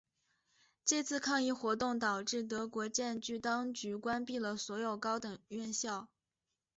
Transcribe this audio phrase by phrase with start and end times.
[0.83, 6.07] 这次抗议活动导致德国占领当局关闭了所有高等院校。